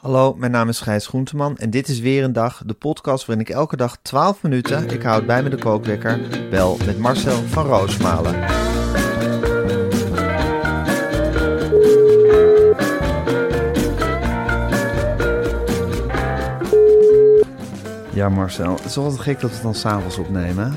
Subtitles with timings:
[0.00, 3.46] Hallo, mijn naam is Gijs Groenteman en dit is weer een dag, de podcast waarin
[3.46, 7.66] ik elke dag 12 minuten, ik houd bij me de kookwekker, bel met Marcel van
[7.66, 8.34] Roosmalen.
[18.14, 20.72] Ja Marcel, het is altijd gek dat we het dan s'avonds opnemen.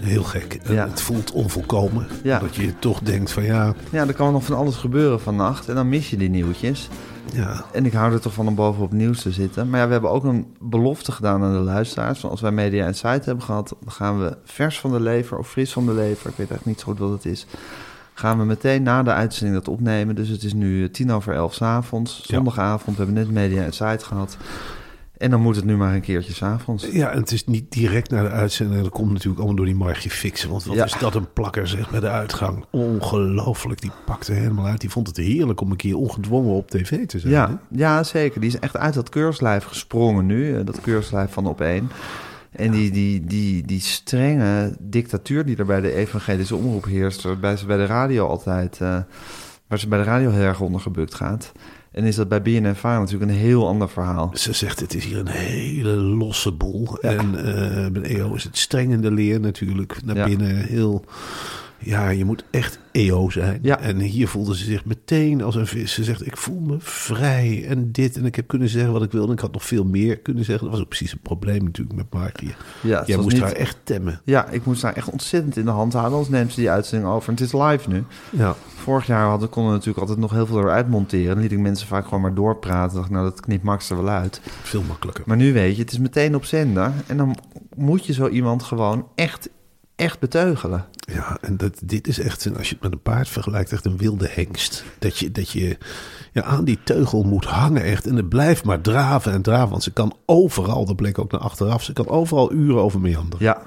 [0.00, 0.58] Heel gek.
[0.64, 0.88] En Ja.
[0.88, 2.06] Het voelt onvolkomen.
[2.22, 2.38] Ja.
[2.38, 5.74] Dat je toch denkt van ja, Ja, er kan nog van alles gebeuren vannacht en
[5.74, 6.88] dan mis je die nieuwtjes.
[7.32, 9.70] Ja, En ik hou er toch van om bovenop nieuws te zitten.
[9.70, 12.20] Maar ja, we hebben ook een belofte gedaan aan de luisteraars.
[12.20, 15.50] Van als wij Media Insight hebben gehad, dan gaan we vers van de lever of
[15.50, 16.30] fris van de lever.
[16.30, 17.46] Ik weet echt niet zo goed wat het is.
[18.14, 20.14] Gaan we meteen na de uitzending dat opnemen.
[20.14, 22.22] Dus het is nu tien over elf 's avonds.
[22.22, 24.36] Zondagavond, we hebben net Media Insight gehad.
[25.18, 26.88] En dan moet het nu maar een keertje 's avonds.
[26.92, 28.82] ja, en het is niet direct naar de uitzending.
[28.82, 30.50] Dat komt natuurlijk allemaal door die Margie Fixen.
[30.50, 30.84] Want wat Ja.
[30.84, 32.64] is dat een plakker zeg bij de uitgang.
[32.70, 34.80] Ongelooflijk, die pakte helemaal uit.
[34.80, 37.32] Die vond het heerlijk om een keer ongedwongen op tv te zijn.
[37.32, 37.38] hè?
[37.38, 38.40] Ja, ja, zeker.
[38.40, 40.56] Die is echt uit dat keurslijf gesprongen nu.
[40.58, 41.90] eh, Dat keurslijf van op één.
[42.50, 47.56] En die, die, die, die strenge dictatuur die er bij de evangelische omroep heerst, waarbij
[47.56, 48.96] ze bij de radio altijd, eh,
[49.66, 51.52] waar ze bij de radio heel erg onder gebukt gaat.
[51.94, 54.30] En is dat bij BNNVARA natuurlijk een heel ander verhaal.
[54.32, 56.98] Ze zegt, het is hier een hele losse boel.
[57.00, 60.04] En eh bij EO is het streng in de leer natuurlijk.
[60.04, 61.04] Naar binnen heel...
[61.78, 63.58] Ja, je moet echt EO zijn.
[63.62, 63.78] Ja.
[63.80, 65.92] En hier voelde ze zich meteen als een vis.
[65.94, 68.16] Ze zegt, ik voel me vrij en dit.
[68.16, 69.26] En ik heb kunnen zeggen wat ik wilde.
[69.26, 70.64] En ik had nog veel meer kunnen zeggen.
[70.64, 72.54] Dat was ook precies het probleem natuurlijk met Markie.
[72.82, 74.20] Ja, Jij moest niet- haar echt temmen.
[74.24, 77.10] Ja, ik moest daar echt ontzettend in de hand houden, anders neemt ze die uitzending
[77.12, 77.28] over.
[77.28, 78.04] En het is live nu.
[78.30, 78.54] Ja.
[78.74, 81.34] Vorig jaar hadden, konden we natuurlijk altijd nog heel veel eruit monteren.
[81.34, 82.96] Dan liet ik mensen vaak gewoon maar doorpraten.
[82.96, 84.40] Dacht, nou, dat knipt Max er wel uit.
[84.62, 85.24] Veel makkelijker.
[85.26, 86.92] Maar nu weet je, het is meteen op zender.
[87.06, 87.36] En dan
[87.76, 89.48] moet je zo iemand gewoon echt,
[89.96, 90.84] echt beteugelen.
[91.12, 93.84] Ja, en dat, dit is echt, een- als je het met een paard vergelijkt, echt
[93.84, 94.84] een wilde hengst.
[94.98, 95.76] Dat je, dat je
[96.32, 98.06] ja, aan die teugel moet hangen echt.
[98.06, 99.70] En het blijft maar draven en draven.
[99.70, 103.46] Want ze kan overal, dat bleek ook naar achteraf, ze kan overal uren over meanderen.
[103.46, 103.62] Ja,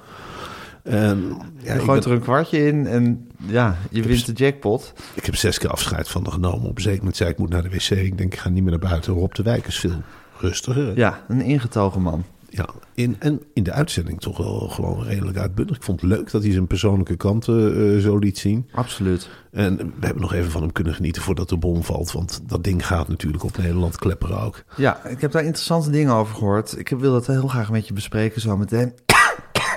[0.84, 4.94] En ja, je gooit ben- er een kwartje in en ja, je wint de jackpot.
[5.14, 6.70] ik heb zes keer afscheid van haar genomen.
[6.70, 7.90] Op een zeker moment zei ik, ik moet naar de wc.
[7.90, 9.14] Ik denk, ik ga niet meer naar buiten.
[9.14, 10.02] Rob de Wijk is veel
[10.40, 10.98] rustiger.
[10.98, 12.24] Ja, een ingetogen man.
[12.50, 15.76] Ja, in, en in de uitzending toch wel gewoon redelijk uitbundig.
[15.76, 18.70] Ik vond het leuk dat hij zijn persoonlijke kanten eh, zo liet zien.
[18.72, 19.30] Absoluut.
[19.52, 22.12] En we hebben nog even van hem kunnen genieten voordat de bom valt.
[22.12, 24.64] Want dat ding gaat natuurlijk op Nederland klepperen ook.
[24.76, 26.80] Ja, ik heb daar interessante dingen over gehoord.
[26.80, 28.94] Ik wil dat heel graag met je bespreken zo meteen.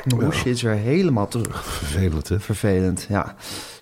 [0.05, 1.65] Mijn hoesje is weer helemaal terug.
[1.65, 2.41] Vervelend, hè?
[2.41, 3.37] Vervelend, ja.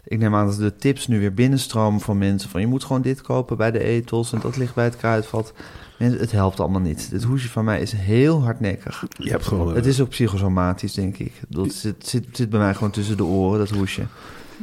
[0.08, 2.50] Ik neem aan dat de tips nu weer binnenstromen van mensen.
[2.50, 5.52] Van je moet gewoon dit kopen bij de etels en dat ligt bij het kruidvat.
[5.98, 7.10] Mensen, het helpt allemaal niet.
[7.10, 9.06] Dit hoesje van mij is heel hardnekkig.
[9.18, 9.74] Je hebt gewoon...
[9.74, 11.32] Het is ook psychosomatisch, denk ik.
[11.48, 14.02] Dat zit, zit, zit bij mij gewoon tussen de oren, dat hoesje.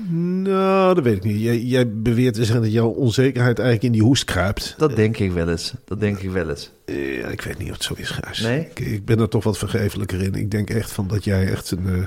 [0.10, 1.42] Nou, dat weet ik niet.
[1.42, 4.76] Jij, jij beweert te zeggen dat jouw onzekerheid eigenlijk in die hoest kruipt.
[4.78, 5.74] Dat denk ik wel eens.
[5.86, 6.72] Dat denk ik wel eens.
[6.86, 8.40] Ja, ik weet niet of het zo is, Gijs.
[8.42, 8.60] Nee?
[8.60, 10.34] Ik, ik ben er toch wat vergeeflijker in.
[10.34, 11.88] Ik denk echt van dat jij echt een...
[11.88, 12.04] eh,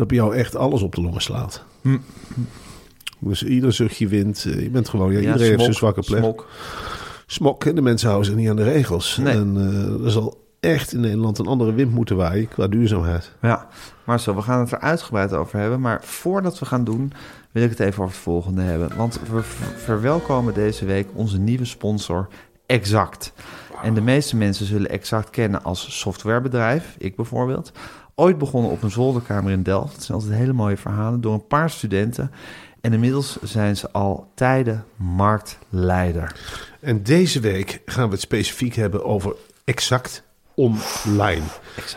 [0.00, 1.64] dat bij jou echt alles op de longen slaat.
[1.82, 1.98] Hm.
[3.18, 4.44] Dus ieder zuchtje wint.
[4.48, 5.12] eh, Je bent gewoon...
[5.12, 6.18] Ja, Ja, iedereen heeft zijn zwakke plek.
[6.22, 6.46] smok.
[7.26, 7.64] Smok.
[7.64, 9.16] En de mensen houden zich niet aan de regels.
[9.16, 9.32] Nee.
[9.34, 13.32] En eh, er zal echt in Nederland een andere wind moeten waaien qua duurzaamheid.
[13.42, 13.68] Ja,
[14.04, 15.80] Marcel, we gaan het er uitgebreid over hebben.
[15.80, 17.12] Maar voordat we gaan doen,
[17.52, 18.96] wil ik het even over het volgende hebben.
[18.96, 22.28] Want we ver- verwelkomen deze week onze nieuwe sponsor
[22.66, 23.32] Exact.
[23.82, 26.94] En de meeste mensen zullen Exact kennen als softwarebedrijf.
[26.98, 27.72] Ik bijvoorbeeld.
[28.14, 29.94] Ooit begonnen op een zolderkamer in Delft.
[29.94, 31.20] Dat zijn altijd hele mooie verhalen.
[31.20, 32.30] Door een paar studenten.
[32.80, 36.36] En inmiddels zijn ze al tijden marktleider.
[36.80, 39.34] En deze week gaan we het specifiek hebben over
[39.64, 40.24] exact
[40.60, 41.44] Online.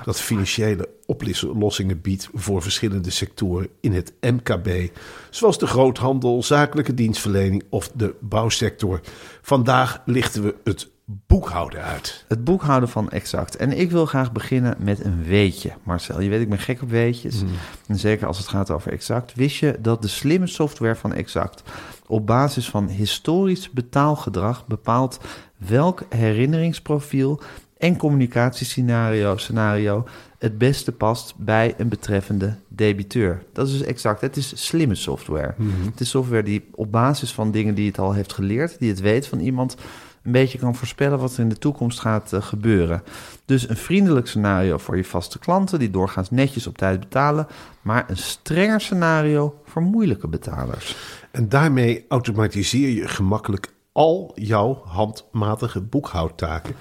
[0.06, 4.98] Dat financiële oplossingen biedt voor verschillende sectoren in het MKB.
[5.30, 9.02] Zoals de groothandel, zakelijke dienstverlening of de bouwsector.
[9.42, 12.26] Vandaag lichten we het boekhouden uit.
[12.28, 13.56] Het boekhouden van Exact.
[13.56, 15.72] En ik wil graag beginnen met een weetje.
[15.84, 17.44] Marcel, je weet, ik ben gek op weetjes.
[17.88, 19.34] En zeker als het gaat over Exact.
[19.34, 21.64] Wist je dat de slimme software van Exact...
[22.08, 25.20] op basis van historisch betaalgedrag bepaalt...
[25.58, 27.42] welk herinneringsprofiel
[27.78, 30.06] en communicatiescenario scenario
[30.38, 33.44] het beste past bij een betreffende debiteur.
[33.54, 34.22] Dat is dus exact.
[34.22, 35.56] Het is slimme software.
[35.92, 39.00] Het is software die op basis van dingen die het al heeft geleerd, die het
[39.00, 39.76] weet van iemand,
[40.24, 43.04] een beetje kan voorspellen wat er in de toekomst gaat eh, gebeuren.
[43.46, 47.48] Dus een vriendelijk scenario voor je vaste klanten die doorgaans netjes op tijd betalen,
[47.82, 50.96] maar een strenger scenario voor moeilijke betalers.
[51.32, 56.76] En daarmee automatiseer je gemakkelijk al jouw handmatige boekhoudtaken.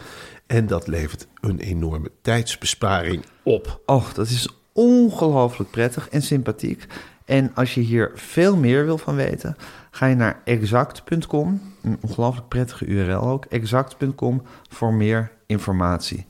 [0.47, 3.81] En dat levert een enorme tijdsbesparing op.
[3.87, 6.87] Oh, dat is ongelooflijk prettig en sympathiek.
[7.25, 9.57] En als je hier veel meer wil van weten,
[9.91, 11.61] ga je naar exact.com.
[11.83, 13.45] Een ongelooflijk prettige URL ook.
[13.45, 16.27] Exact.com voor meer informatie.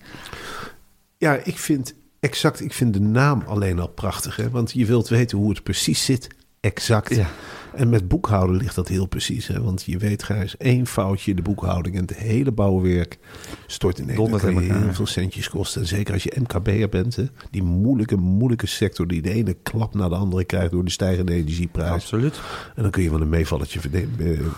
[1.19, 4.37] Ja, ik vind exact, ik vind de naam alleen al prachtig.
[4.37, 4.51] Hè?
[4.51, 6.29] Want je wilt weten hoe het precies zit.
[6.61, 7.15] Exact.
[7.15, 7.27] Ja.
[7.75, 9.47] En met boekhouden ligt dat heel precies.
[9.47, 9.63] Hè?
[9.63, 13.19] Want je weet, Gijs, één foutje in de boekhouding en het hele bouwwerk
[13.67, 14.19] stort in één.
[14.19, 14.51] Elkaar.
[14.51, 15.81] heel veel centjes kosten.
[15.81, 17.25] En zeker als je MKB'er bent, hè?
[17.51, 21.33] die moeilijke, moeilijke sector die de ene klap naar de andere krijgt door de stijgende
[21.33, 21.91] energieprijs.
[21.91, 22.41] Absoluut.
[22.77, 23.81] En dan kun je wel een meevalletje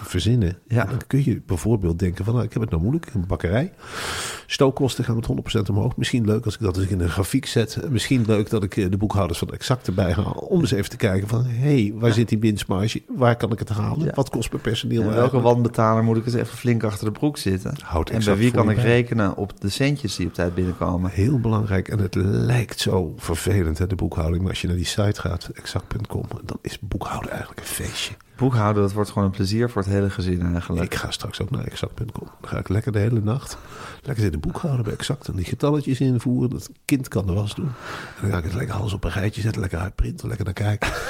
[0.03, 0.59] verzinnen.
[0.69, 0.83] Ja.
[0.83, 3.11] En dan kun je bijvoorbeeld denken van, nou, ik heb het nou moeilijk.
[3.15, 3.73] Een bakkerij.
[4.47, 5.97] Stookkosten gaan met 100% omhoog.
[5.97, 7.77] Misschien leuk als ik dat eens in een grafiek zet.
[7.77, 10.33] En Misschien leuk dat ik eh, de boekhouders van Exact erbij haal.
[10.33, 13.03] Om eens even te kijken van, hé, hey, waar zit die winstmarge?
[13.09, 14.07] Waar kan ik het halen?
[14.07, 14.13] Ja.
[14.15, 15.01] Wat kost mijn personeel?
[15.01, 15.55] En nou welke eigenlijk?
[15.55, 17.75] wanbetaler moet ik eens even flink achter de broek zitten?
[18.11, 18.85] En bij wie kan ik bij.
[18.85, 21.11] rekenen op de centjes die op tijd binnenkomen?
[21.11, 21.89] Heel belangrijk.
[21.89, 24.43] En het lijkt zo vervelend, hè, de boekhouding.
[24.43, 28.15] Maar als je naar die site gaat, exact.com, dan is boekhouden eigenlijk een feestje.
[28.37, 30.93] Boekhouden, dat wordt gewoon een plezier voor het hele gezin eigenlijk.
[30.93, 32.29] Ik ga straks ook naar exact.com.
[32.41, 33.57] Dan ga ik lekker de hele nacht
[34.05, 35.29] lekker zitten boekhouden bij exact.
[35.29, 36.51] En die getalletjes invoeren.
[36.51, 37.67] Dat kind kan de was doen.
[37.67, 39.61] En dan ga ik het lekker alles op een rijtje zetten.
[39.61, 40.91] Lekker uitprinten, lekker naar kijken.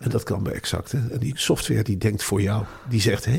[0.00, 0.92] En dat kan bij exact.
[0.92, 0.98] Hè.
[1.10, 2.64] En die software die denkt voor jou.
[2.88, 3.36] Die zegt, hey,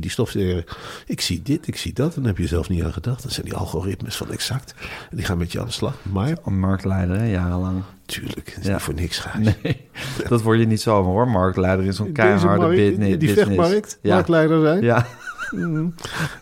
[0.00, 0.66] die software,
[1.06, 2.16] ik zie dit, ik zie dat.
[2.16, 3.22] En daar heb je zelf niet aan gedacht.
[3.22, 4.74] Dat zijn die algoritmes van exact.
[5.10, 5.94] En die gaan met je aan de slag.
[6.02, 7.82] Maar, Een marktleider, hè, jarenlang.
[8.08, 8.72] Tuurlijk, dat is Ja.
[8.72, 9.54] niet voor niks Gijs.
[9.62, 9.80] Nee,
[10.28, 11.28] dat word je niet zomaar hoor.
[11.28, 13.42] Marktleider is zo'n keiharde markt- bit- die business.
[13.42, 14.14] vechtmarkt, Ja.
[14.14, 14.82] marktleider zijn.
[14.82, 15.06] Ja,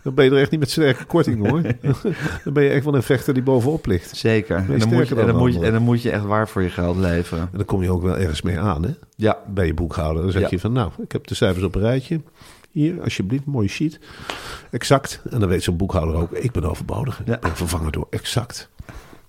[0.02, 1.62] Dan ben je er echt niet met sterke korting hoor.
[2.44, 4.16] dan ben je echt wel een vechter die bovenop ligt.
[4.16, 4.56] zeker.
[4.56, 5.64] En dan, moet je, dan en, dan moet je, anderen.
[5.64, 7.42] en dan moet je echt waar voor je geld leveren.
[7.42, 8.90] En dan kom je ook wel ergens mee aan hè.
[9.16, 10.22] Ja, bij je boekhouder.
[10.22, 10.48] Dan zeg Ja.
[10.50, 12.20] je van, nou, ik heb de cijfers op een rijtje.
[12.70, 13.98] Hier, alsjeblieft, mooie sheet.
[14.70, 15.20] Exact.
[15.30, 17.22] En dan weet zo'n boekhouder ook, ik ben overbodig.
[17.24, 17.34] Ja.
[17.34, 18.70] Ik ben vervangen door Exact.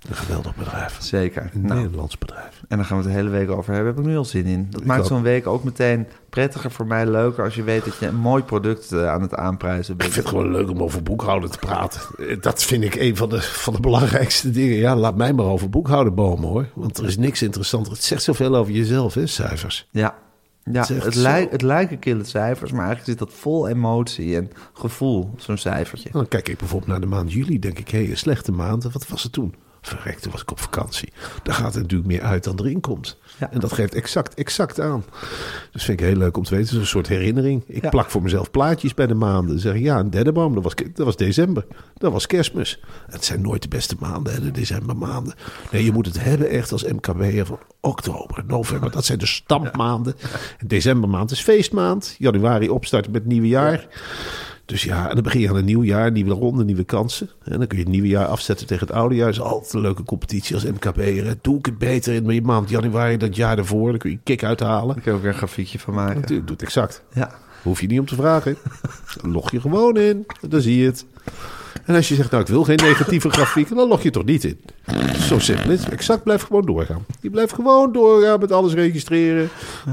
[0.10, 0.98] Een geweldig bedrijf.
[1.02, 1.50] zeker.
[1.54, 2.62] Een Nou, Nederlands bedrijf.
[2.68, 3.94] en daar gaan we het de hele week over hebben.
[3.96, 4.68] Heb ik nu al zin in.
[4.70, 7.96] Dat Ik maakt zo'n week ook meteen prettiger voor mij, leuker als je weet dat
[8.00, 10.12] je een mooi product eh, aan het aanprijzen Ik bent.
[10.14, 12.02] vind het gewoon leuk om over boekhouden te praten.
[12.18, 14.78] Eh, Dat vind ik een van de, van de belangrijkste dingen.
[14.78, 16.66] Ja, laat mij maar over boekhouden bomen hoor.
[16.76, 17.92] Want er is niks interessanter.
[17.92, 19.88] Het zegt zoveel over jezelf, hè, cijfers.
[19.92, 20.16] Ja,
[20.72, 25.30] ja Het het, het lijken kille cijfers, maar eigenlijk zit dat vol emotie en gevoel,
[25.38, 26.10] zo'n cijfertje.
[26.12, 27.60] Dan kijk ik bijvoorbeeld naar de maand juli.
[27.60, 28.84] Denk ik, hé, hey, een slechte maand.
[28.84, 29.54] Wat was het toen?
[29.88, 31.14] Verrekt, toen was ik op vakantie.
[31.44, 33.18] Daar gaat er natuurlijk meer uit dan erin komt.
[33.40, 33.52] Ja.
[33.52, 35.04] En dat geeft exact, exact aan.
[35.72, 36.66] Dus vind ik heel leuk om te weten.
[36.66, 37.64] Het is een soort herinnering.
[37.68, 37.90] Ik Ja.
[37.90, 39.48] plak voor mezelf plaatjes bij de maanden.
[39.48, 41.66] Dan zeg ik, ja, een derde boom, dat was, dat was december.
[41.98, 42.80] Dat was kerstmis.
[43.10, 45.34] Het zijn nooit de beste maanden, hè, de decembermaanden.
[45.72, 48.92] Nee, je moet het hebben echt als MKB'er van oktober, november.
[48.92, 50.16] Dat zijn de stampmaanden.
[50.58, 52.16] En decembermaand is feestmaand.
[52.18, 53.88] Januari opstarten met het nieuwe jaar.
[54.68, 57.30] Dus ja, en dan begin je aan een nieuw jaar, nieuwe ronde, nieuwe kansen.
[57.44, 59.30] En dan kun je het nieuwe jaar afzetten tegen het oude jaar.
[59.30, 61.26] is altijd een leuke competitie als MKB'er.
[61.26, 61.34] hè.
[61.42, 63.90] Doe ik het beter in mijn maand januari dan het jaar daarvoor.
[63.90, 64.96] Dan kun je een kick uithalen.
[64.96, 66.20] Daar kun je ook weer een grafiekje van maken.
[66.22, 67.04] Natuurlijk, doe het exact.
[67.14, 67.32] Ja,
[67.64, 68.58] Hoef je niet om te vragen.
[69.22, 70.26] Log je gewoon in.
[70.50, 71.06] Dan zie je het.
[71.86, 74.44] En als je zegt, nou ik wil geen negatieve grafiek, dan log je toch niet
[74.44, 74.60] in.
[75.28, 75.94] Zo simpel is het.
[75.94, 77.06] Exact blijft gewoon doorgaan.
[77.22, 79.50] Je blijft gewoon doorgaan met alles registreren.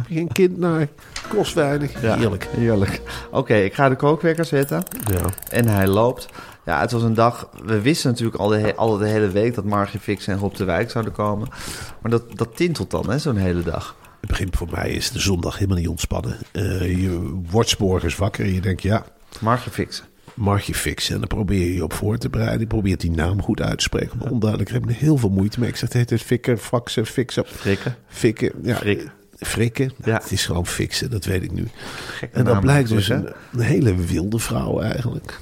[0.06, 0.88] Geen kind naar.
[1.28, 2.02] Kost weinig.
[2.02, 2.16] ja.
[2.16, 2.48] Heerlijk.
[2.56, 3.00] Heerlijk.
[3.30, 4.82] Oké, ik ga de kookwekker zetten.
[5.12, 5.20] Ja.
[5.48, 6.28] En hij loopt.
[6.64, 7.48] Ja, het was een dag.
[7.64, 10.54] We wisten natuurlijk al de, he- al de hele week dat Margie Fix en Rob
[10.54, 11.48] de Wijk zouden komen.
[12.02, 13.94] Maar dat, dat tintelt dan, hè, zo'n hele dag.
[14.20, 16.36] Het begint voor mij is de zondag helemaal niet ontspannen.
[16.52, 19.04] Eh, je wordt morgens wakker en je denkt, ja,
[19.40, 20.04] Margie Fixen.
[20.34, 21.14] Mag je fixen.
[21.14, 22.60] En dan probeer je je op voor te bereiden.
[22.60, 24.18] Je probeert die naam goed uit te spreken.
[24.18, 25.68] Maar onduidelijk, ik heb er heel veel moeite mee.
[25.68, 27.44] Ik zeg, het heet Fikker, Faxen, Fixen.
[27.46, 27.96] Frikken.
[28.06, 28.76] Fikken, ja.
[28.76, 29.10] Frik.
[29.38, 29.92] Frikken.
[29.96, 30.18] Nou, Ja.
[30.22, 31.68] Het is gewoon fixen, dat weet ik nu.
[32.06, 35.40] Gekke En dat blijkt dus een, een hele wilde vrouw eigenlijk.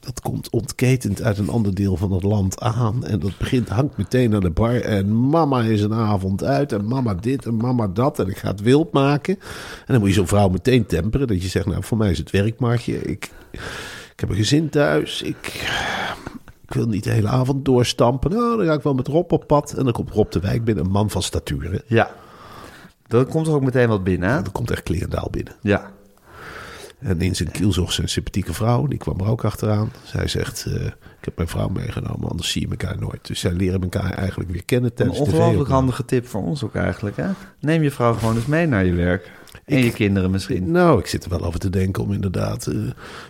[0.00, 3.06] Dat komt ontketend uit een ander deel van het land aan.
[3.06, 4.80] En dat begint, hangt meteen aan de bar.
[4.80, 6.72] En mama is een avond uit.
[6.72, 8.18] En mama dit en mama dat.
[8.18, 9.34] En ik ga het wild maken.
[9.78, 11.26] En dan moet je zo'n vrouw meteen temperen.
[11.26, 13.00] Dat je zegt, nou voor mij is het werkmaatje.
[13.02, 13.60] Ik, ik
[14.24, 15.22] heb een gezin thuis.
[15.22, 15.36] Ik,
[16.66, 18.30] ik wil niet de hele avond doorstampen.
[18.30, 19.72] Nou, dan ga ik wel met Rob op pad.
[19.72, 20.84] En dan komt Rob de Wijk binnen.
[20.84, 21.82] Een man van statuur.
[21.86, 22.10] Ja.
[23.06, 24.42] Dan komt er ook meteen wat binnen, hè?
[24.42, 25.54] Dan komt echt Klerendaal binnen.
[25.60, 25.90] Ja.
[26.98, 28.86] En in zijn kiel zocht ze een sympathieke vrouw.
[28.86, 29.92] Die kwam er ook achteraan.
[30.02, 33.26] Zij zegt, eh, ik heb mijn vrouw meegenomen, anders zie je elkaar nooit.
[33.26, 35.80] Dus zij leren elkaar eigenlijk weer kennen Een tijdens de ongelooflijk VO-opname.
[35.80, 37.28] handige tip voor ons ook eigenlijk, hè?
[37.60, 39.30] Neem je vrouw gewoon eens mee naar je werk.
[39.64, 40.70] En Ik- je kinderen misschien.
[40.70, 42.76] Nou, ik zit er wel over te denken om inderdaad eh,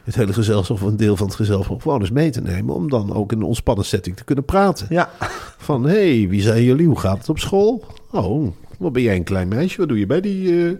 [0.05, 0.76] het hele gezelschap...
[0.76, 2.75] of een deel van het gezelschap gewoon eens mee te nemen...
[2.75, 4.87] om dan ook in een ontspannen setting te kunnen praten.
[4.91, 5.11] Ja.
[5.59, 6.87] Van, hé, hey, wie zijn jullie?
[6.87, 7.85] Hoe gaat het op school?
[8.11, 9.79] Oh, wat ben jij een klein meisje?
[9.79, 10.73] Wat doe je bij die, eh,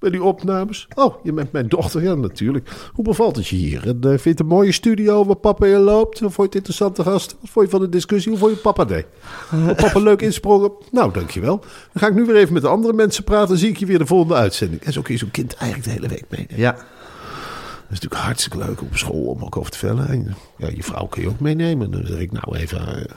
[0.00, 0.88] bij die opnames?
[0.94, 2.02] Oh, je bent mijn dochter.
[2.02, 2.70] Ja, natuurlijk.
[2.92, 3.88] Hoe bevalt het je hier?
[3.88, 6.18] En, eh, vind je het een mooie studio waar papa in loopt?
[6.18, 7.36] Vond je het interessante gast?
[7.40, 8.30] Wat vond je van de discussie?
[8.30, 9.06] Hoe vond je papa deed?
[9.48, 10.72] Vond papa leuk insprongen?
[10.90, 11.58] Nou, dankjewel.
[11.58, 13.48] Dan ga ik nu weer even met de andere mensen praten.
[13.48, 14.82] Dan zie ik je weer de volgende uitzending.
[14.82, 16.58] En zo kun je zo'n kind eigenlijk de hele week meenemen.
[16.58, 16.72] Ja.
[16.72, 20.08] Dat is natuurlijk hartstikke leuk op school om ook over te vellen.
[20.08, 21.90] En ja, je vrouw kun je ook meenemen.
[21.90, 23.14] Dan zeg ik nou even, eh,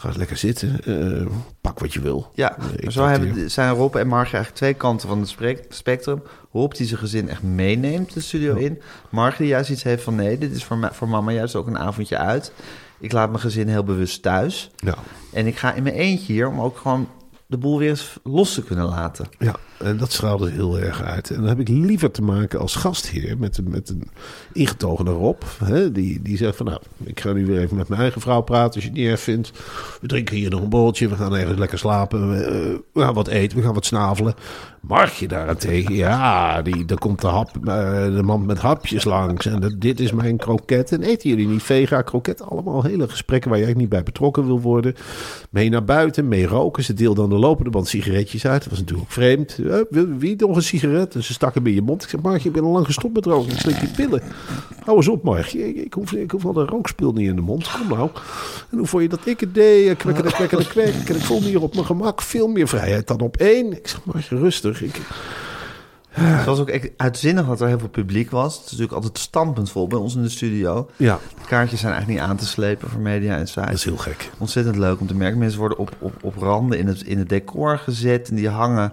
[0.00, 0.80] ga lekker zitten.
[0.84, 1.26] Eh,
[1.60, 2.30] pak wat je wil.
[2.34, 5.34] Ja, Eh, maar zo hebben, zijn Rob en Margie eigenlijk twee kanten van het
[5.68, 6.22] spectrum.
[6.52, 8.80] Rob die zijn gezin echt meeneemt de studio in.
[9.10, 11.66] Margie die juist iets heeft van nee, dit is voor, ma- voor mama juist ook
[11.66, 12.52] een avondje uit.
[13.00, 14.70] Ik laat mijn gezin heel bewust thuis.
[14.76, 14.94] Ja.
[15.32, 17.08] En ik ga in mijn eentje hier om ook gewoon
[17.46, 19.26] de boel weer eens los te kunnen laten.
[19.38, 21.30] Ja, en dat straalde heel erg uit.
[21.30, 24.02] En dan heb ik liever te maken als gastheer met, een- met een
[24.52, 25.42] ingetogene Rob.
[25.64, 28.40] Hè, die, die zegt van nou, ik ga nu weer even met mijn eigen vrouw
[28.40, 29.50] praten als je het niet erg vindt.
[30.00, 32.30] We drinken hier nog een borreltje, we gaan even lekker slapen.
[32.30, 34.34] We, eh, we gaan wat eten, we gaan wat snavelen.
[34.80, 39.46] Margje daarentegen, ja, die, daar komt de, hap, eh, de man met hapjes langs.
[39.46, 40.92] En dat, dit is mijn kroket.
[40.92, 42.42] En eten jullie niet vega kroket?
[42.42, 44.94] Allemaal hele gesprekken waar jij niet bij betrokken wil worden.
[45.50, 46.84] Mee naar buiten, mee roken.
[46.84, 48.60] Ze deelde aan de lopende band sigaretjes uit.
[48.62, 49.58] Dat was natuurlijk vreemd.
[49.68, 51.14] Eh, wil- wie nog een sigaret?
[51.14, 52.02] En ze stak hem in je mond.
[52.02, 53.52] Ik zeg, Margje, ik ben al lang gestopt met roken.
[53.52, 54.22] Ik slik die pillen.
[54.84, 55.68] Hou eens op, Margje.
[55.68, 57.70] Ik, ik, hoef, ik hoef al de rookspul niet in de mond.
[57.70, 58.10] Kom nou.
[58.70, 59.96] En hoe vond je dat ik het deed?
[59.96, 60.94] Kwekkende, kwekkende, kwek.
[61.08, 62.22] En ik voel me hier op mijn gemak.
[62.22, 63.72] Veel meer vrijheid dan op één.
[63.72, 64.82] Ik zeg, Margje, rustig.
[64.82, 65.00] Ik,
[66.10, 68.54] Het was ook echt uitzinnig dat er heel veel publiek was.
[68.54, 70.88] Het is natuurlijk altijd stampend vol bij ons in de studio.
[70.96, 73.84] ja, De kaartjes zijn eigenlijk niet aan te slepen voor media en dat is sites.
[73.84, 74.30] heel gek.
[74.38, 75.38] Ontzettend leuk om te merken.
[75.38, 78.28] Mensen worden op, op, op randen in het, in het decor gezet.
[78.28, 78.92] En die hangen,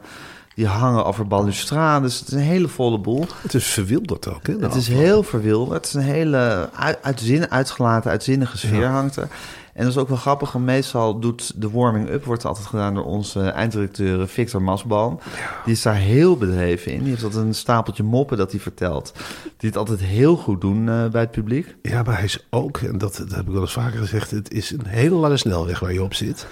[0.55, 2.19] die hangen over balustrades.
[2.19, 3.25] Het is een hele volle boel.
[3.41, 4.47] Het is verwilderd ook.
[4.47, 5.77] Hè, Het is heel verwilderd.
[5.77, 9.27] Het is een hele uit, uitgelaten, uitzinnige sfeer hangt er.
[9.73, 12.25] En dat is ook wel grappig, meestal doet de warming-up...
[12.25, 15.19] wordt altijd gedaan door onze eindredacteur Victor Masboom.
[15.65, 16.99] Die is daar heel bedreven in.
[16.99, 19.13] Die heeft altijd een stapeltje moppen dat hij vertelt.
[19.57, 21.75] Die het altijd heel goed doen eh, bij het publiek.
[21.81, 24.51] Ja, maar hij is ook, en dat, dat heb ik wel eens vaker gezegd, het
[24.51, 26.47] is een hele lange snelweg waar je op zit.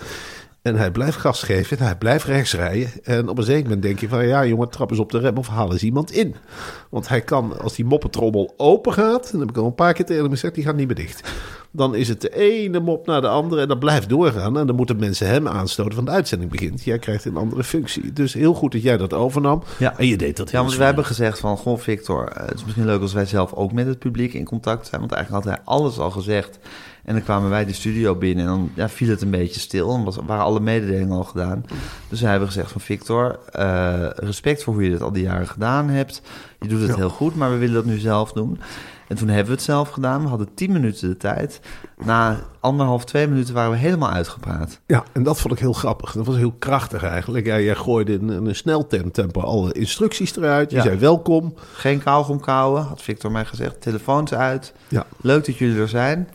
[0.63, 2.89] En hij blijft gas geven, en hij blijft rechts rijden.
[3.03, 5.37] En op een zeker moment denk je van, ja jongen, trap eens op de rem
[5.37, 6.35] of haal eens iemand in.
[6.89, 9.93] Want hij kan, als die moppentrommel open gaat, en dat heb ik al een paar
[9.93, 11.31] keer tegen hem gezegd, die gaat niet meer dicht.
[11.75, 14.57] Dan is het de ene mop naar de andere en dat blijft doorgaan.
[14.57, 16.83] En dan moeten mensen hem aanstoten van de uitzending begint.
[16.83, 18.13] Jij krijgt een andere functie.
[18.13, 19.63] Dus heel goed dat jij dat overnam.
[19.79, 19.97] Ja.
[19.97, 21.57] En je deed dat Ja, want wij hebben gezegd van...
[21.57, 24.45] Goh, Victor, eh, het is misschien leuk als wij zelf ook met het publiek in
[24.45, 25.01] contact zijn.
[25.01, 26.59] Want eigenlijk had hij alles al gezegd.
[27.03, 29.93] En dan kwamen wij de studio binnen en dan ja, viel het een beetje stil.
[29.93, 31.65] En was, waren alle mededelingen al gedaan.
[32.09, 35.47] Dus wij hebben gezegd van Victor, eh, respect voor hoe je dit al die jaren
[35.47, 36.21] gedaan hebt.
[36.59, 36.95] Je doet het Ja.
[36.95, 38.59] heel goed, maar we willen dat nu zelf doen.
[39.13, 40.21] En toen hebben we het zelf gedaan.
[40.21, 41.59] We hadden tien minuten de tijd.
[42.05, 44.79] Na anderhalf, twee minuten waren we helemaal uitgepraat.
[44.87, 46.11] Ja, en dat vond ik heel grappig.
[46.11, 47.45] Dat was heel krachtig eigenlijk.
[47.45, 50.69] Ja, jij gooide in een sneltempo alle instructies eruit.
[50.71, 50.83] Je Ja.
[50.83, 51.53] zei welkom.
[51.73, 53.81] Geen kauwgom kauwen, had Victor mij gezegd.
[53.81, 54.73] Telefoons uit.
[54.87, 55.05] Ja.
[55.21, 56.29] Leuk dat jullie er zijn.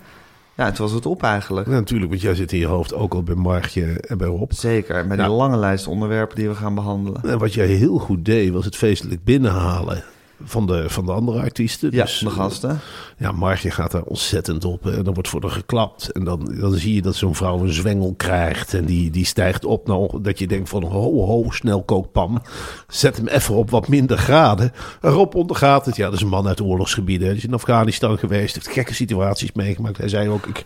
[0.56, 1.66] Ja, het was het op eigenlijk.
[1.66, 4.52] Ja, natuurlijk, want jij zit in je hoofd ook al bij Margje en bij Rob.
[4.52, 5.28] Zeker, met Ja.
[5.28, 7.22] lange lijst onderwerpen die we gaan behandelen.
[7.22, 10.04] En wat jij heel goed deed, was het feestelijk binnenhalen
[10.44, 11.90] van de, van de andere artiesten.
[11.92, 12.80] Ja, Dus, de gasten.
[13.18, 14.86] Ja, Margje gaat daar ontzettend op.
[14.86, 16.08] En dan wordt voor haar geklapt.
[16.12, 18.74] En dan, dan zie je dat zo'n vrouw een zwengel krijgt.
[18.74, 22.42] En die, die stijgt op onge- dat je denkt van ho, ho, snel kookpan.
[22.88, 24.72] Zet hem even op wat minder graden.
[25.00, 25.96] En Rob ondergaat het.
[25.96, 27.26] Ja, dat is een man uit oorlogsgebieden.
[27.28, 28.54] Hij is in Afghanistan geweest.
[28.54, 29.96] Heeft gekke situaties meegemaakt.
[29.98, 30.64] Hij zei ook, ik...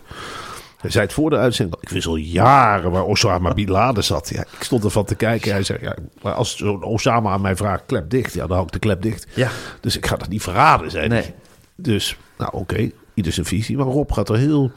[0.83, 1.83] Hij zei het voor de uitzending.
[1.83, 4.29] Ik wist al jaren waar Osama Bin Laden zat.
[4.29, 5.53] Ja, ik stond ervan te kijken.
[5.53, 8.33] Hij zei, ja, maar als zo'n Osama aan mij vraagt, klep dicht.
[8.35, 9.27] Ja, dan hou ik de klep dicht.
[9.35, 9.51] Ja.
[9.81, 11.23] Dus ik ga dat niet verraden, zei Nee.
[11.23, 11.35] hij.
[11.77, 13.77] Dus, nou oké, ieder zijn visie.
[13.77, 14.71] Maar Rob gaat er heel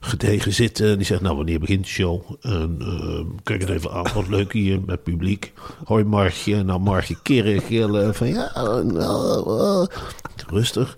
[0.00, 0.96] gedegen zitten.
[0.96, 2.22] Die zegt, nou, wanneer begint de show?
[2.40, 5.52] En, eh, kijk het even aan, wat leuk hier met publiek.
[5.84, 8.14] Hoi Margje, nou Margje keren, gillen.
[8.14, 8.50] Van ja,
[8.82, 9.96] nou, eh,
[10.48, 10.96] rustig.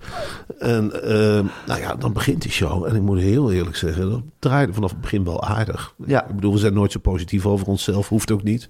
[0.58, 2.84] En eh, nou ja, dan begint die show.
[2.84, 5.94] En ik moet heel eerlijk zeggen, dat draaide vanaf het begin wel aardig.
[6.06, 6.28] Ja.
[6.28, 8.08] Ik bedoel, we zijn nooit zo positief over onszelf.
[8.08, 8.68] Hoeft ook niet.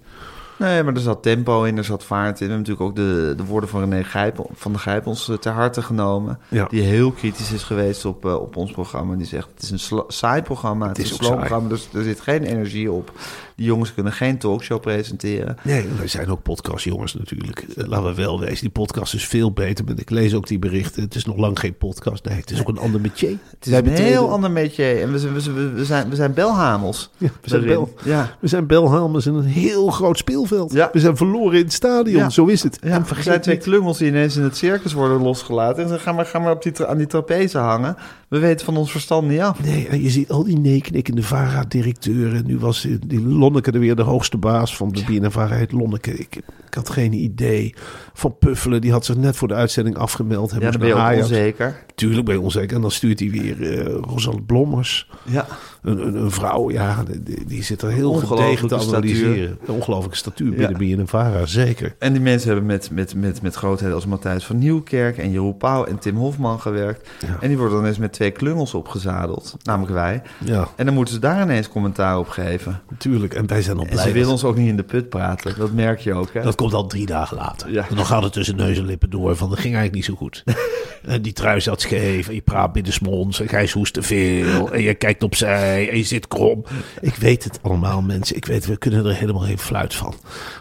[0.59, 2.47] Nee, maar er zat tempo in, er zat vaart in.
[2.47, 5.35] We hebben natuurlijk ook de, de woorden van René Gijp, van de Gijp ons eh,
[5.35, 6.39] ter harte genomen.
[6.47, 6.67] Ja.
[6.69, 9.15] Die heel kritisch is geweest op, eh, op ons programma.
[9.15, 12.03] Die zegt, het is een saai programma, het, is is, een slow programma, dus er
[12.03, 13.11] zit geen energie op.
[13.59, 15.57] Die jongens kunnen geen talkshow presenteren.
[15.63, 17.65] Nee, wij zijn ook podcastjongens natuurlijk.
[17.77, 18.59] Eh, Laten we wel wezen.
[18.59, 19.85] Die podcast is veel beter.
[19.85, 21.03] Maar Ik lees ook die berichten.
[21.03, 22.25] Het is nog lang geen podcast.
[22.25, 23.29] Nee, het is ook een ander métier.
[23.59, 25.01] Het is een heel ander métier.
[25.01, 27.09] En we zijn, we zijn, we zijn, we zijn belhamels.
[27.17, 27.93] Ja, we zijn bel.
[28.03, 28.37] Ja.
[28.39, 30.73] We zijn belhamers in een heel groot speelveld.
[30.73, 30.89] Ja.
[30.93, 32.31] We zijn verloren in het stadion.
[32.31, 32.77] Zo is het.
[32.81, 35.83] Ja, en er vergeet zijn twee niet- klungels die ineens in het circus worden losgelaten.
[35.83, 37.95] En ze gaan maar, gaan maar op die, aan die trapeze hangen.
[38.27, 39.63] We weten van ons verstand niet af.
[39.63, 42.45] Nee, en je ziet al die neeknikkende VARA-directeuren.
[42.45, 43.19] Nu was die, die
[43.49, 45.55] Lonneke er weer de hoogste baas van de BNNVARA.
[45.55, 46.11] Heet Lonneke.
[46.11, 46.35] Ik,
[46.67, 47.73] ik had geen idee.
[48.13, 50.51] Van Puffelen, die had zich net voor de uitzending afgemeld.
[50.51, 51.83] Ja, dan ben je ook onzeker.
[51.95, 52.75] Tuurlijk ben je onzeker.
[52.75, 55.09] En dan stuurt hij weer eh Rosanne Blommers.
[55.23, 55.45] Ja.
[55.81, 59.33] Een, een, een vrouw, ja, die, die zit er heel gedegen te analyseren.
[59.33, 59.57] statuur.
[59.65, 61.95] Een ongelooflijke statuur binnen BNNVARA, zeker.
[61.99, 65.57] En die mensen hebben met, met, met, met grootheden als Matthijs van Nieuwkerk en Jeroen
[65.57, 67.09] Pauw en Tim Hofman gewerkt.
[67.25, 67.37] Ja.
[67.41, 70.21] En die worden dan eens met twee klungels opgezadeld, namelijk wij.
[70.45, 72.81] Ja, En dan moeten ze daar ineens commentaar op geven.
[72.89, 73.33] natuurlijk.
[73.39, 74.03] En wij zijn al En blij.
[74.03, 75.53] ze willen ons ook niet in de put praten.
[75.57, 76.41] Dat merk je ook, hè?
[76.41, 77.71] Dat komt al drie dagen later.
[77.71, 77.85] Ja.
[77.89, 79.35] En dan gaat het tussen neus en lippen door.
[79.35, 80.43] Van, dat ging eigenlijk niet zo goed.
[81.13, 82.27] en die trui zat scheef.
[82.27, 83.39] En je praat binnensmonds.
[83.39, 84.71] En Gijs hoest te veel.
[84.71, 85.89] En je kijkt opzij.
[85.89, 86.63] En je zit krom.
[87.01, 88.35] Ik weet het allemaal, mensen.
[88.35, 90.13] Ik weet, we kunnen er helemaal geen fluit van.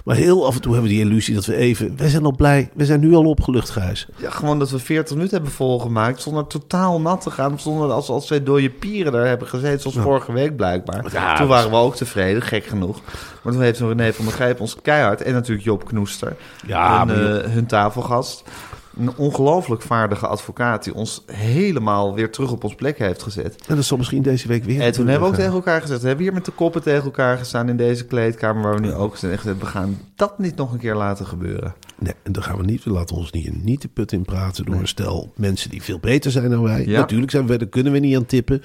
[0.04, 1.96] Maar heel af en toe hebben we die illusie dat we even...
[1.96, 2.70] Wij zijn al blij.
[2.74, 4.06] We zijn nu al opgelucht, Gijs.
[4.16, 7.60] Ja, gewoon dat we 40 minuten hebben volgemaakt zonder totaal nat te gaan.
[7.60, 11.04] Zonder als, als twee dode pieren daar hebben gezeten, zoals vorige week blijkbaar.
[11.12, 13.00] Ja, toen waren we ook tevreden, gek genoeg.
[13.42, 16.36] Maar toen heeft zo'n René van der Grijp ons keihard, en natuurlijk Job Knoester,
[16.66, 18.44] Ja, hun, maar eh, hun tafelgast.
[18.98, 23.66] Een ongelooflijk vaardige advocaat die ons helemaal weer terug op ons plek heeft gezet.
[23.66, 24.80] En dat zal misschien deze week weer...
[24.80, 25.44] En toen hebben we ook gaan.
[25.44, 28.62] tegen elkaar gezegd, we hebben hier met de koppen tegen elkaar gestaan in deze kleedkamer
[28.62, 29.38] waar we nu ook zijn.
[29.38, 31.74] Gezegd, we gaan dat niet nog een keer laten gebeuren.
[31.98, 32.84] Nee, en dan gaan we niet.
[32.84, 35.98] We laten ons niet, niet de put in praten door een stel mensen die veel
[35.98, 36.86] beter zijn dan wij.
[36.86, 37.00] Ja.
[37.00, 38.62] Natuurlijk zijn we, daar kunnen we niet aan tippen.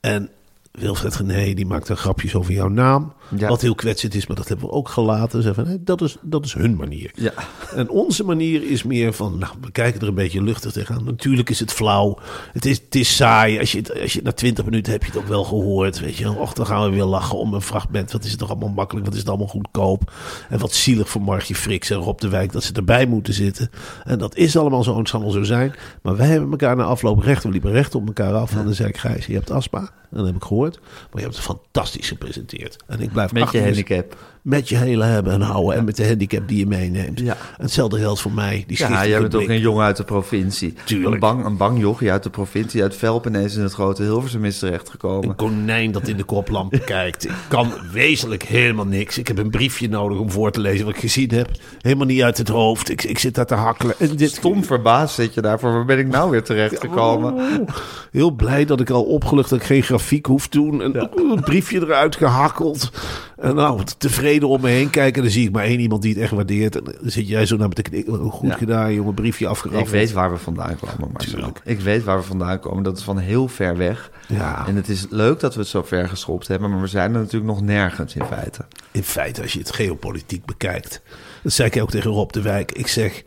[0.00, 0.30] En
[0.78, 3.12] Wilfred Gené, die maakt dan grapjes over jouw naam.
[3.36, 3.48] Ja.
[3.48, 5.42] Wat heel kwetsend is, maar dat hebben we ook gelaten.
[5.42, 7.10] Zeggen van, dat, is, dat is hun manier.
[7.14, 7.32] Ja.
[7.74, 11.04] En onze manier is meer van, nou, we kijken er een beetje luchtig tegenaan.
[11.04, 12.18] Natuurlijk is het flauw.
[12.52, 13.58] Het is, het is saai.
[13.58, 16.00] Als je, het, als je na twintig minuten heb je het ook wel gehoord.
[16.00, 18.12] Weet je, och, dan gaan we weer lachen om een fragment.
[18.12, 19.06] Wat is het toch allemaal makkelijk?
[19.06, 20.12] Wat is het allemaal goedkoop?
[20.48, 23.70] En wat zielig voor Margie Friks en Rob de Wijk dat ze erbij moeten zitten.
[24.04, 25.74] En dat is allemaal zo, en het zal wel zo zijn.
[26.02, 27.42] Maar wij hebben elkaar na afloop recht.
[27.42, 28.56] We liepen recht op elkaar af.
[28.56, 29.78] En dan zei ik, Gijs, je hebt astma.
[29.80, 30.67] En dat heb ik gehoord.
[30.76, 32.76] Maar je hebt het fantastisch gepresenteerd.
[32.86, 34.16] En ik blijf Met je achter handicap.
[34.48, 37.20] Met je hele hebben en houden en met de handicap die je meeneemt.
[37.20, 37.36] Ja.
[37.56, 38.64] Hetzelfde geldt voor mij.
[38.66, 40.74] Die Ja, jij bent ook een jongen uit de provincie.
[40.84, 41.14] Tuurlijk.
[41.14, 44.44] Een bang, een bang jochie uit de provincie, uit Velp ineens in het grote Hilversum
[44.44, 45.28] is terechtgekomen.
[45.28, 47.24] Een konijn dat in de koplamp kijkt.
[47.24, 49.18] Ik kan wezenlijk helemaal niks.
[49.18, 51.50] Ik heb een briefje nodig om voor te lezen wat ik gezien heb.
[51.80, 52.90] Helemaal niet uit het hoofd.
[52.90, 53.94] Ik, ik zit daar te hakkelen.
[53.98, 55.72] En dit, Stom verbaasd zit je daarvoor.
[55.72, 57.32] Waar ben ik nou weer terechtgekomen?
[57.34, 57.68] Oh,
[58.10, 60.82] heel blij dat ik al opgelucht dat ik geen grafiek hoef te doen.
[60.82, 62.90] En een briefje eruit gehakkeld.
[63.36, 65.14] En nou, tevreden om me heen kijken.
[65.16, 66.76] En dan zie ik maar één iemand die het echt waardeert.
[66.76, 68.30] En dan zit jij zo naar me te knikken.
[68.30, 68.56] Goed Ja.
[68.56, 69.14] gedaan, jongen.
[69.14, 69.86] Briefje afgeraffeld.
[69.86, 71.52] Ik weet waar we vandaan komen, Marcel.
[71.64, 72.82] Ik weet waar we vandaan komen.
[72.82, 74.10] Dat is van heel ver weg.
[74.28, 74.66] Ja.
[74.66, 76.70] En het is leuk dat we het zo ver geschopt hebben.
[76.70, 78.64] Maar we zijn er natuurlijk nog nergens in feite.
[78.90, 81.00] In feite, als je het geopolitiek bekijkt.
[81.42, 82.72] Dat zei ik ook tegen Rob de Wijk.
[82.72, 83.22] Ik zeg.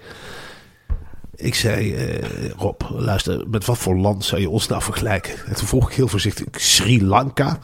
[1.41, 5.33] Ik zei, eh, Rob, luister, met wat voor land zou je ons nou vergelijken?
[5.45, 7.59] En toen vroeg ik heel voorzichtig, Sri Lanka.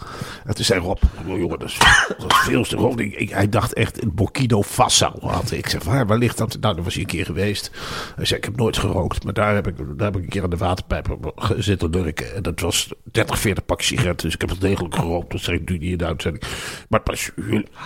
[0.45, 1.77] En toen zei Rob, oh, jongen, dat is,
[2.17, 3.01] dat is veel te groot.
[3.29, 5.51] Hij dacht echt in Burkina Faso had.
[5.51, 6.57] Ik zeg, waar, waar ligt dat?
[6.59, 7.71] Nou, daar was hij een keer geweest.
[8.15, 10.43] Hij zei, ik heb nooit gerookt, maar daar heb ik, daar heb ik een keer
[10.43, 12.35] aan de waterpijp zitten lurken.
[12.35, 15.31] En dat was 30, 40 pak sigaretten, dus ik heb het degelijk gerookt.
[15.31, 16.43] Dat zeg ik nu niet in de uitzending.
[16.89, 17.31] Maar pas,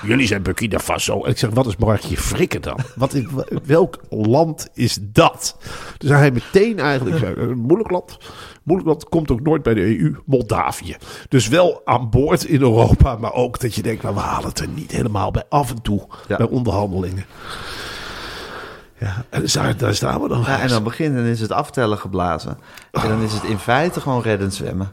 [0.06, 1.23] jullie, zijn Burkina Faso.
[1.23, 2.80] En ik zeg, wat is Markje Frikken dan?
[2.95, 3.15] Wat
[3.63, 5.58] welk land is dat?
[5.97, 8.17] Dus hij meteen eigenlijk zei, een moeilijk land.
[8.63, 10.15] Moeilijk land komt ook nooit bij de EU.
[10.25, 10.95] Moldavië.
[11.29, 14.59] Dus wel aan boord in Europa, maar ook dat je denkt, nou, we halen het
[14.59, 16.07] er niet helemaal bij af en toe.
[16.27, 16.37] Ja.
[16.37, 17.25] Bij onderhandelingen.
[18.97, 20.43] Ja, en daar, daar staan we dan.
[20.45, 22.57] Ja, en dan begint en is het aftellen geblazen.
[22.91, 24.91] En dan is het in feite gewoon redden zwemmen.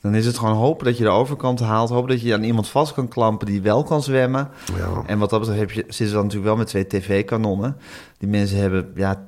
[0.00, 1.90] Dan is het gewoon hopen dat je de overkant haalt.
[1.90, 4.48] Hopen dat je aan iemand vast kan klampen die wel kan zwemmen.
[4.76, 5.02] Ja.
[5.06, 7.76] En wat dat betreft heb je, zitten ze dan natuurlijk wel met twee tv-kanonnen.
[8.18, 9.24] Die mensen hebben ja,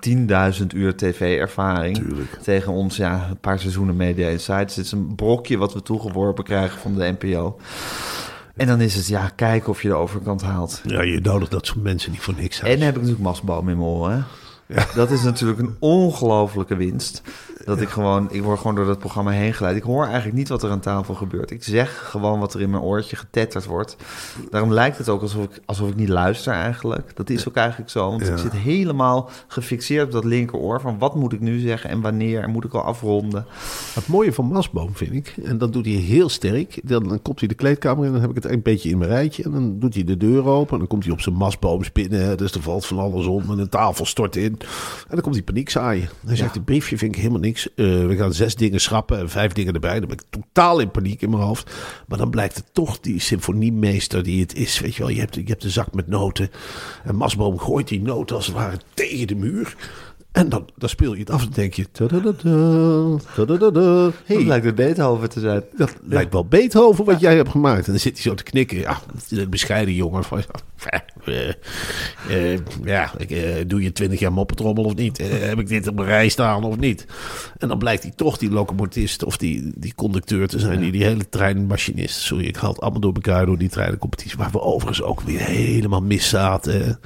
[0.61, 2.03] 10.000 uur tv-ervaring.
[2.43, 4.77] Tegen ons ja, een paar seizoenen Media Insights.
[4.77, 7.59] Het is een brokje wat we toegeworpen krijgen van de NPO.
[8.57, 10.81] En dan is het ja, kijken of je de overkant haalt.
[10.85, 12.77] Ja, je nodigt dat soort mensen niet voor niks En uit.
[12.77, 14.25] dan heb ik natuurlijk Masboom in mijn oren.
[14.73, 14.83] Hè.
[14.95, 17.23] Dat is natuurlijk een ongelofelijke winst.
[17.65, 19.77] Dat ik gewoon, ik word gewoon door dat programma heen geleid.
[19.77, 21.51] Ik hoor eigenlijk niet wat er aan tafel gebeurt.
[21.51, 23.97] Ik zeg gewoon wat er in mijn oortje getetterd wordt.
[24.51, 27.17] Daarom lijkt het ook alsof ik, alsof ik niet luister eigenlijk.
[27.17, 28.11] Dat is ook eigenlijk zo.
[28.11, 28.33] Want Ja.
[28.33, 30.81] ik zit helemaal gefixeerd op dat linkeroor.
[30.81, 32.43] Van wat moet ik nu zeggen en wanneer?
[32.43, 33.47] En moet ik al afronden?
[33.95, 36.81] Het mooie van Masboom vind ik, en dat doet hij heel sterk.
[36.85, 39.11] Dan, dan komt hij de kleedkamer in, dan heb ik het een beetje in mijn
[39.11, 39.43] rijtje.
[39.43, 42.37] En dan doet hij de deur open en dan komt hij op zijn Masboom spinnen.
[42.37, 44.59] Dus er valt van alles om en een tafel stort in.
[44.63, 46.09] En dan komt hij paniek zaaien.
[46.27, 47.75] Hij zegt, het briefje vind ik helemaal niks.
[47.75, 49.99] Eh, we gaan zes dingen schrappen en vijf dingen erbij.
[49.99, 51.71] Dan ben ik totaal in paniek in mijn hoofd.
[52.09, 54.81] Maar dan blijkt het toch die symfoniemeester die het is.
[54.81, 56.51] Weet je wel, je hebt, je hebt de zak met noten.
[57.05, 59.77] En Masboom gooit die noten als het ware tegen de muur.
[60.33, 61.91] En dan, dan speel je het af en denk je...
[61.91, 64.11] tadadada, tadadada.
[64.25, 65.63] Hey, Dat lijkt het Beethoven te zijn.
[65.77, 67.87] dat lijkt wel Beethoven wat jij hebt gemaakt.
[67.87, 68.79] En dan zit hij zo te knikken.
[68.79, 70.25] Ja, een bescheiden jongen.
[70.25, 70.43] Van,
[72.29, 75.19] eh, ja, ik, eh, doe je twintig jaar moppetrommel of niet?
[75.19, 77.07] Eh, heb ik dit op mijn rij staan of niet?
[77.59, 80.81] En dan blijkt hij toch die locomotist of die, die conducteur te zijn.
[80.81, 82.21] Die die hele treinmachinist.
[82.21, 84.39] Sorry, ik haal het allemaal door elkaar door die treinencompetitie.
[84.39, 86.99] Waar we overigens ook weer helemaal mis zaten.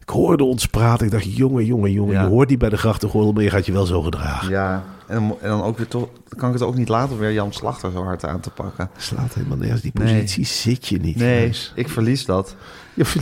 [0.00, 1.06] Ik hoorde ons praten.
[1.06, 2.14] Ik dacht, jongen, jongen, jongen.
[2.14, 2.22] Ja.
[2.22, 4.50] Je hoort die bij de grachtengordel, maar je gaat je wel zo gedragen.
[4.50, 7.18] Ja, en dan, en dan ook weer toch, kan ik het ook niet laten om
[7.18, 8.90] weer Jan Slachter zo hard aan te pakken.
[8.96, 9.80] Slaat helemaal nergens.
[9.82, 10.14] Die Nee.
[10.14, 11.16] positie zit je niet.
[11.16, 12.56] Nee, ik verlies dat.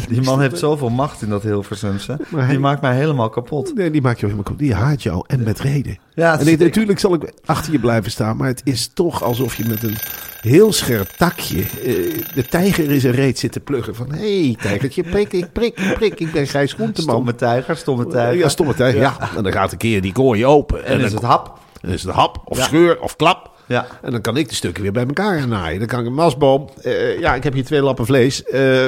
[0.08, 2.16] Die man heeft zoveel macht in dat Hilversumse.
[2.28, 3.74] Maar hij- Die maakt mij helemaal kapot.
[3.74, 4.60] Nee, die maakt je helemaal kapot.
[4.62, 5.98] Die haat jou en met reden.
[6.14, 9.54] Ja, en ik, natuurlijk zal ik achter je blijven staan, maar het is toch alsof
[9.54, 9.96] je met een
[10.40, 11.94] heel scherp takje eh,
[12.34, 13.94] de tijger in zijn reet zit te pluggen.
[13.94, 17.10] Van, hé hey, tijgertje, prik, ik prik, ik prik, ik ben Gijs Groenteman.
[17.14, 18.38] Stomme tijger, stomme tijger.
[18.38, 19.16] Ja, stomme tijger, ja.
[19.36, 20.84] En dan gaat een keer die kooi open.
[20.84, 21.58] En dan is het hap.
[21.80, 22.64] Dan is het hap, of Ja.
[22.64, 23.50] scheur, of klap.
[23.66, 23.86] Ja.
[24.02, 25.78] En dan kan ik de stukken weer bij elkaar gaan naaien.
[25.78, 26.68] Dan kan ik een masboom.
[26.82, 28.42] eh, ja, ik heb hier twee lappen vlees.
[28.44, 28.86] Eh,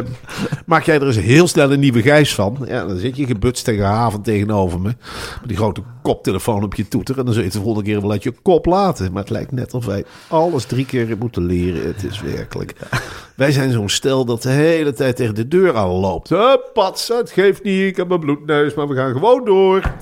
[0.67, 2.59] maak jij er eens heel snel een nieuwe gijs van?
[2.67, 4.89] Ja, dan zit je gebutst tegen haven tegenover me.
[5.41, 7.19] Met die grote koptelefoon op je toeter.
[7.19, 9.13] En dan zul je het de volgende keer wel uit je kop laten.
[9.13, 11.87] Maar het lijkt net of wij alles drie keer moeten leren.
[11.87, 12.73] Het is werkelijk.
[13.37, 16.29] Wij zijn zo'n stel dat de hele tijd tegen de deur aan loopt.
[16.29, 17.81] Hup, pats, het geeft niet.
[17.81, 19.93] Ik heb een bloedneus, maar we gaan gewoon door.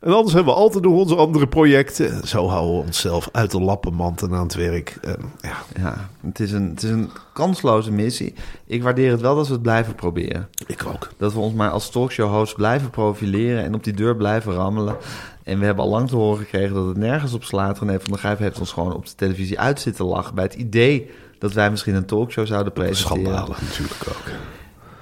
[0.00, 2.26] En anders hebben we altijd nog onze andere projecten.
[2.26, 4.98] Zo houden we onszelf uit de lappenmand en aan het werk.
[5.02, 8.34] En, ja, Ja, het is, een, het is een kansloze missie.
[8.66, 10.48] Ik waardeer het wel dat we het blijven proberen.
[10.66, 11.10] ik ook.
[11.16, 14.96] Dat we ons maar als talkshow-host blijven profileren en op die deur blijven rammelen.
[15.42, 17.78] En we hebben al lang te horen gekregen dat het nergens op slaat.
[17.78, 20.34] René van der Grijp heeft ons gewoon op de televisie uit zitten lachen...
[20.34, 23.22] bij het idee dat wij misschien een talkshow zouden presenteren.
[23.22, 24.32] Schandalig natuurlijk ook.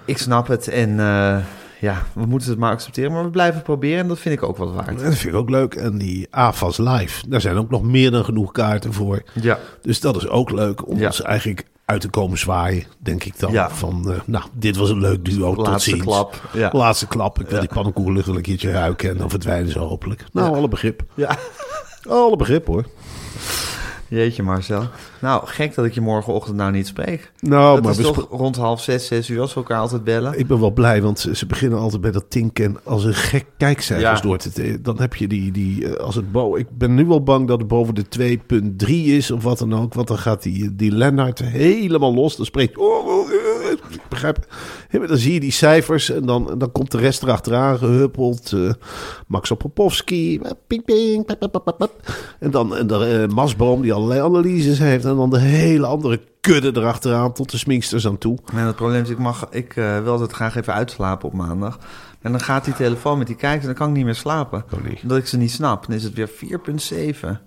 [0.04, 1.38] Ik snap het en eh,
[1.80, 3.12] ja, we moeten het maar accepteren.
[3.12, 4.88] Maar we blijven proberen en dat vind ik ook wat waard.
[4.88, 5.74] En dat vind ik ook leuk.
[5.74, 9.22] En die AFAS Live, daar zijn ook nog meer dan genoeg kaarten voor.
[9.32, 11.06] Ja, Dus dat is ook leuk om Ja.
[11.06, 13.52] ons eigenlijk uit te komen zwaaien, denk ik dan.
[13.52, 13.70] Ja.
[13.70, 16.02] Van, eh, nou, dit was een leuk duo, tot Laatste ziens.
[16.02, 16.70] klap, ja.
[16.72, 17.40] Laatste klap.
[17.40, 20.24] Ik wil die pannenkoekenlucht wel een keertje ruiken en dan verdwijnen ze hopelijk.
[20.32, 21.02] Nou, alle begrip.
[21.14, 21.36] ja.
[22.08, 22.84] Alle begrip hoor.
[24.08, 24.88] Jeetje Marcel.
[25.20, 27.32] Nou, gek dat ik je morgenochtend nou niet spreek.
[27.40, 30.04] Nou, dat maar is we toch rond half zes, zes uur als we elkaar altijd
[30.04, 30.38] bellen.
[30.38, 33.44] Ik ben wel blij, want ze, ze beginnen altijd bij dat tinken als een gek
[33.58, 34.26] kijkcijfers Ja.
[34.26, 37.08] door te te- Dan heb je die, die eh, als het bo ik ben nu
[37.08, 39.94] al bang dat het boven de 2.3 is of wat dan ook.
[39.94, 42.36] Want dan gaat die, die Lennart helemaal los.
[42.36, 44.46] Dan spreekt, oh, oh, eh, ik begrijp.
[44.90, 48.52] Ja, maar Dan zie je die cijfers en dan, dan komt de rest erachteraan gehuppeld.
[48.52, 48.70] eh,
[49.26, 51.92] Max Popowski, eh, ping, ping, pap, pap, pap, pap, pap.
[52.40, 55.04] En dan, en dan Masboom die allerlei analyses heeft.
[55.04, 58.38] En dan de hele andere kudde erachteraan tot de sminksters aan toe.
[58.52, 61.78] Het probleem is, ik, mag, ik eh, wil altijd graag even uitslapen op maandag.
[62.20, 64.64] En dan gaat die telefoon met die kijkers en dan kan ik niet meer slapen.
[64.74, 64.98] Oh, nee.
[65.02, 65.86] Omdat ik ze niet snap.
[65.86, 66.36] Dan is het weer 4,7.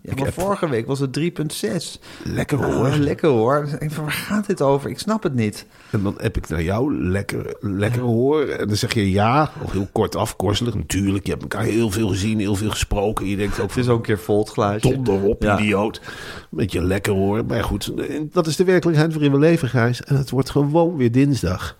[0.01, 1.99] Ja, maar vorige week was het 3,6.
[2.23, 2.85] Lekker hoor.
[2.87, 3.67] Oh, lekker hoor.
[3.79, 4.89] Ik van, waar gaat dit over?
[4.89, 5.65] Ik snap het niet.
[5.89, 8.47] En dan heb ik naar jou lekker, lekker hoor.
[8.47, 10.75] En dan zeg je ja, of heel kort afkortelijk.
[10.75, 13.25] Natuurlijk, je hebt elkaar heel veel gezien, heel veel gesproken.
[13.25, 14.91] Je denkt ook Het is ook een keer glaasje.
[14.91, 15.59] donder op, Ja.
[15.59, 16.01] idioot.
[16.49, 17.45] Met je lekker hoor.
[17.45, 17.91] Maar goed,
[18.31, 20.01] dat is de werkelijkheid waarin we leven, Gijs.
[20.03, 21.77] En het wordt gewoon weer dinsdag.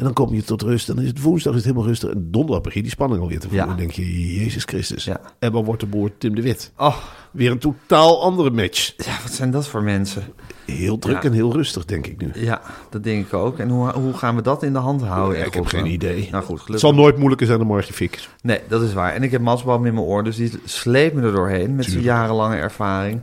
[0.00, 0.86] En dan kom je tot rust.
[0.86, 2.10] Dan is het woensdag is het helemaal rustig.
[2.10, 3.64] En donderdag begin je die spanning alweer te voelen.
[3.64, 3.70] Ja.
[3.70, 5.04] Dan denk je, Jezus Christus.
[5.04, 5.20] Ja.
[5.38, 6.72] En dan wordt de boer Tim de Wit.
[6.76, 6.96] Oh,
[7.30, 8.92] Weer een totaal andere match.
[8.96, 10.22] ja, wat zijn dat voor mensen?
[10.66, 11.28] Heel druk Ja.
[11.28, 12.30] en heel rustig, denk ik nu.
[12.34, 12.60] Ja,
[12.90, 13.58] dat denk ik ook.
[13.58, 15.38] En hoe, hoe gaan we dat in de hand houden?
[15.38, 16.28] Ja, ik heb geen idee.
[16.30, 16.78] Nou goed, Het gelukkig.
[16.78, 18.28] zal nooit moeilijker zijn dan morgen fix.
[18.42, 19.12] Nee, dat is waar.
[19.14, 22.02] En ik heb Masboom in mijn oor, dus die sleept me er doorheen met zijn
[22.02, 23.20] jarenlange ervaring.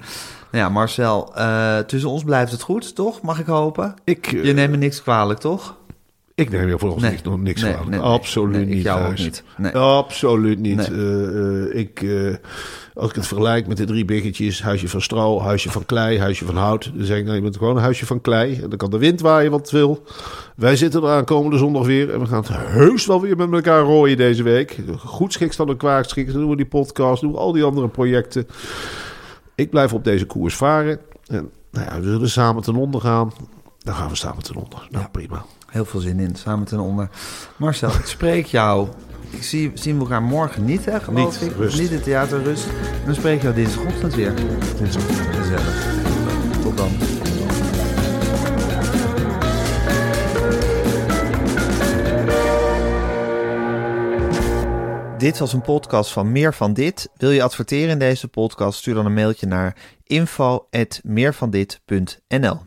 [0.51, 3.21] Nou ja, Marcel, eh, tussen ons blijft het goed, toch?
[3.21, 3.93] Mag ik hopen?
[4.03, 5.75] Ik, eh, Je neemt me niks kwalijk, toch?
[6.37, 7.11] Ik neem je volgens Nee.
[7.11, 7.89] niks, nog niks Nee, van.
[7.89, 7.99] nee.
[7.99, 8.87] Absoluut niet.
[9.73, 10.91] Absoluut niet.
[10.91, 12.35] Eh, eh, ik, eh,
[12.93, 16.45] als ik het vergelijk met de drie biggetjes, huisje van stro, huisje van klei, huisje
[16.45, 16.91] van hout.
[16.95, 18.53] Dan zeg ik, nou, je bent gewoon een huisje van klei.
[18.61, 20.03] En dan kan de wind waaien wat wil.
[20.55, 22.13] Wij zitten eraan komende zondag weer.
[22.13, 24.77] En we gaan het heus wel weer met elkaar rooien deze week.
[24.97, 26.31] Goed schiks dan een kwaakschiks.
[26.31, 28.47] Dan doen we die podcast, doen we al die andere projecten.
[29.55, 30.99] Ik blijf op deze koers varen.
[31.27, 33.31] En nou ja, we zullen samen ten onder gaan.
[33.77, 34.87] Dan gaan we samen ten onder.
[34.89, 35.45] Nou, prima.
[35.71, 37.09] Heel veel zin in, samen ten onder.
[37.57, 38.87] Marcel, ik spreek jou.
[39.29, 41.55] Ik zie, zien we elkaar morgen niet, hè, Niet, ik.
[41.55, 41.79] rust.
[41.79, 42.65] Niet in theater rust.
[42.65, 44.33] En dan spreek ik jou dinsdagochtend weer.
[44.77, 45.85] Gezellig.
[46.61, 46.89] Tot dan.
[55.17, 57.09] Dit was een podcast van Meer van Dit.
[57.15, 58.79] Wil je adverteren in deze podcast?
[58.79, 62.66] Stuur dan een mailtje naar info.meervandit.nl